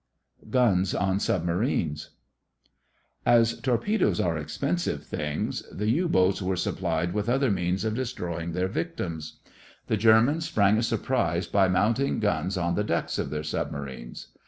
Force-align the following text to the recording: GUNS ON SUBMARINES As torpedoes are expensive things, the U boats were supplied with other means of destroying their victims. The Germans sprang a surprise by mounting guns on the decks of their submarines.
GUNS 0.49 0.95
ON 0.95 1.19
SUBMARINES 1.19 2.09
As 3.23 3.61
torpedoes 3.61 4.19
are 4.19 4.35
expensive 4.35 5.03
things, 5.05 5.61
the 5.71 5.91
U 5.91 6.09
boats 6.09 6.41
were 6.41 6.55
supplied 6.55 7.13
with 7.13 7.29
other 7.29 7.51
means 7.51 7.85
of 7.85 7.93
destroying 7.93 8.53
their 8.53 8.67
victims. 8.67 9.41
The 9.85 9.97
Germans 9.97 10.45
sprang 10.47 10.79
a 10.79 10.81
surprise 10.81 11.45
by 11.45 11.67
mounting 11.67 12.19
guns 12.19 12.57
on 12.57 12.73
the 12.73 12.83
decks 12.83 13.19
of 13.19 13.29
their 13.29 13.43
submarines. 13.43 14.29